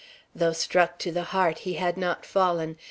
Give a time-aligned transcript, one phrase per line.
[0.33, 2.79] Though struck to the heart, he had not fallen.